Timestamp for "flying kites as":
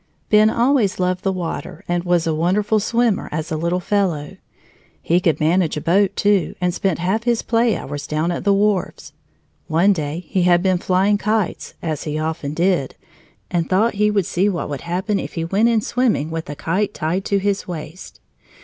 10.79-12.05